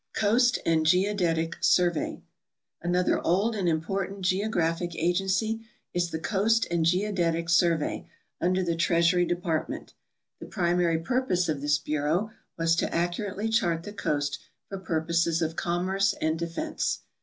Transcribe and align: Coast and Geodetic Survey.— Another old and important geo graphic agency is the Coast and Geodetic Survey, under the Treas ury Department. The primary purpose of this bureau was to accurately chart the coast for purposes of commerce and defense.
Coast 0.13 0.57
and 0.65 0.83
Geodetic 0.83 1.57
Survey.— 1.61 2.23
Another 2.81 3.21
old 3.23 3.55
and 3.55 3.69
important 3.69 4.21
geo 4.21 4.49
graphic 4.49 4.95
agency 4.95 5.61
is 5.93 6.09
the 6.09 6.17
Coast 6.17 6.65
and 6.71 6.83
Geodetic 6.83 7.49
Survey, 7.49 8.07
under 8.41 8.63
the 8.63 8.75
Treas 8.75 9.11
ury 9.13 9.25
Department. 9.25 9.93
The 10.39 10.47
primary 10.47 10.97
purpose 10.97 11.47
of 11.47 11.61
this 11.61 11.77
bureau 11.77 12.31
was 12.57 12.75
to 12.77 12.91
accurately 12.91 13.47
chart 13.47 13.83
the 13.83 13.93
coast 13.93 14.39
for 14.67 14.79
purposes 14.79 15.39
of 15.39 15.55
commerce 15.55 16.13
and 16.19 16.39
defense. 16.39 17.01